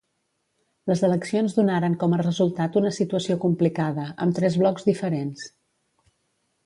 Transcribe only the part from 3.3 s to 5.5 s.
complicada, amb tres blocs diferents.